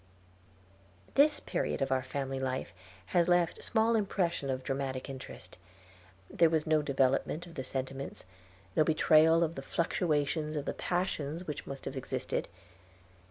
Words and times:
This 1.13 1.39
period 1.39 1.79
of 1.79 1.91
our 1.91 2.01
family 2.01 2.39
life 2.39 2.73
has 3.13 3.27
left 3.27 3.63
small 3.63 3.95
impression 3.95 4.49
of 4.49 4.63
dramatic 4.63 5.07
interest. 5.07 5.59
There 6.27 6.49
was 6.49 6.65
no 6.65 6.81
development 6.81 7.45
of 7.45 7.53
the 7.53 7.63
sentiments, 7.63 8.25
no 8.75 8.83
betrayal 8.83 9.43
of 9.43 9.53
the 9.53 9.61
fluctuations 9.61 10.55
of 10.55 10.65
the 10.65 10.73
passions 10.73 11.45
which 11.45 11.67
must 11.67 11.85
have 11.85 11.95
existed. 11.95 12.47